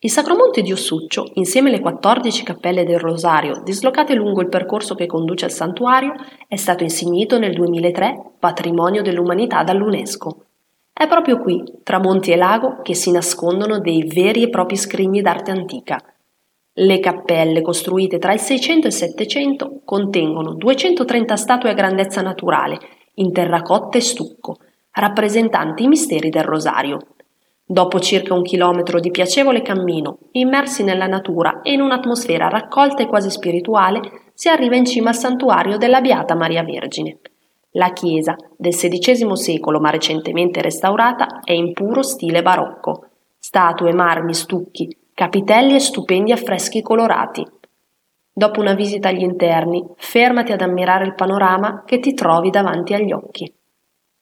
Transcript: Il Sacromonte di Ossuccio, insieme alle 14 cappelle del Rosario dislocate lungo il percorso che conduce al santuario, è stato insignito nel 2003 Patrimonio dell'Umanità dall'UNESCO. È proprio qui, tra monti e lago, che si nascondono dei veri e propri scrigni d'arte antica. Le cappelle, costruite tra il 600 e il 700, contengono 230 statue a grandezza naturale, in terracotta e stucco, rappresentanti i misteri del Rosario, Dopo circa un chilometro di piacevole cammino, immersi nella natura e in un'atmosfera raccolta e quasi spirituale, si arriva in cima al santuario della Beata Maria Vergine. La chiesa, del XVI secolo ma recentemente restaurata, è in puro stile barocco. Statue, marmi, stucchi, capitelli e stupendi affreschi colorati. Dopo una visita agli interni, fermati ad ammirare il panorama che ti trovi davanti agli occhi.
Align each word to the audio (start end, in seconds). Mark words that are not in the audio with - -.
Il 0.00 0.12
Sacromonte 0.12 0.62
di 0.62 0.70
Ossuccio, 0.70 1.28
insieme 1.34 1.70
alle 1.70 1.80
14 1.80 2.44
cappelle 2.44 2.84
del 2.84 3.00
Rosario 3.00 3.62
dislocate 3.64 4.14
lungo 4.14 4.40
il 4.40 4.48
percorso 4.48 4.94
che 4.94 5.06
conduce 5.06 5.44
al 5.44 5.50
santuario, 5.50 6.14
è 6.46 6.54
stato 6.54 6.84
insignito 6.84 7.36
nel 7.36 7.52
2003 7.52 8.34
Patrimonio 8.38 9.02
dell'Umanità 9.02 9.64
dall'UNESCO. 9.64 10.44
È 10.92 11.08
proprio 11.08 11.40
qui, 11.40 11.64
tra 11.82 11.98
monti 11.98 12.30
e 12.30 12.36
lago, 12.36 12.80
che 12.80 12.94
si 12.94 13.10
nascondono 13.10 13.80
dei 13.80 14.04
veri 14.06 14.44
e 14.44 14.50
propri 14.50 14.76
scrigni 14.76 15.20
d'arte 15.20 15.50
antica. 15.50 16.00
Le 16.74 17.00
cappelle, 17.00 17.60
costruite 17.60 18.18
tra 18.18 18.32
il 18.32 18.38
600 18.38 18.86
e 18.86 18.90
il 18.90 18.94
700, 18.94 19.80
contengono 19.84 20.54
230 20.54 21.34
statue 21.34 21.70
a 21.70 21.74
grandezza 21.74 22.22
naturale, 22.22 22.78
in 23.14 23.32
terracotta 23.32 23.98
e 23.98 24.00
stucco, 24.00 24.58
rappresentanti 24.92 25.82
i 25.82 25.88
misteri 25.88 26.30
del 26.30 26.44
Rosario, 26.44 26.98
Dopo 27.70 28.00
circa 28.00 28.32
un 28.32 28.40
chilometro 28.40 28.98
di 28.98 29.10
piacevole 29.10 29.60
cammino, 29.60 30.20
immersi 30.32 30.82
nella 30.82 31.06
natura 31.06 31.60
e 31.60 31.74
in 31.74 31.82
un'atmosfera 31.82 32.48
raccolta 32.48 33.02
e 33.02 33.06
quasi 33.06 33.28
spirituale, 33.28 34.30
si 34.32 34.48
arriva 34.48 34.74
in 34.74 34.86
cima 34.86 35.10
al 35.10 35.16
santuario 35.16 35.76
della 35.76 36.00
Beata 36.00 36.34
Maria 36.34 36.64
Vergine. 36.64 37.18
La 37.72 37.92
chiesa, 37.92 38.36
del 38.56 38.72
XVI 38.72 39.36
secolo 39.36 39.80
ma 39.80 39.90
recentemente 39.90 40.62
restaurata, 40.62 41.40
è 41.44 41.52
in 41.52 41.74
puro 41.74 42.02
stile 42.02 42.40
barocco. 42.40 43.08
Statue, 43.38 43.92
marmi, 43.92 44.32
stucchi, 44.32 44.88
capitelli 45.12 45.74
e 45.74 45.80
stupendi 45.80 46.32
affreschi 46.32 46.80
colorati. 46.80 47.44
Dopo 48.32 48.60
una 48.60 48.72
visita 48.72 49.08
agli 49.10 49.20
interni, 49.20 49.84
fermati 49.96 50.52
ad 50.52 50.62
ammirare 50.62 51.04
il 51.04 51.14
panorama 51.14 51.82
che 51.84 52.00
ti 52.00 52.14
trovi 52.14 52.48
davanti 52.48 52.94
agli 52.94 53.12
occhi. 53.12 53.57